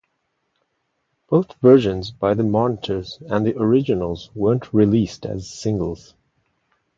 Both 1.29 1.53
versions 1.61 2.09
by 2.09 2.33
the 2.33 2.43
Monitors 2.43 3.19
and 3.27 3.45
the 3.45 3.55
Originals 3.55 4.31
weren't 4.33 4.73
released 4.73 5.27
as 5.27 5.47
singles. 5.47 6.15